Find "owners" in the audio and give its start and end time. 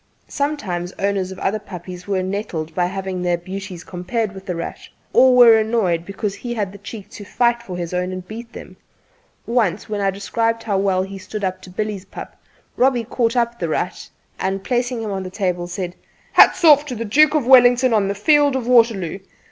0.97-1.31